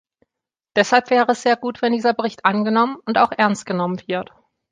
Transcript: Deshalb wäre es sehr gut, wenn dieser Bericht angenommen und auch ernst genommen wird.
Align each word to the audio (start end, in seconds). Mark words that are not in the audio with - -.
Deshalb 0.75 1.11
wäre 1.11 1.31
es 1.33 1.43
sehr 1.43 1.55
gut, 1.55 1.83
wenn 1.83 1.93
dieser 1.93 2.15
Bericht 2.15 2.43
angenommen 2.43 2.97
und 3.05 3.19
auch 3.19 3.31
ernst 3.31 3.67
genommen 3.67 4.01
wird. 4.07 4.31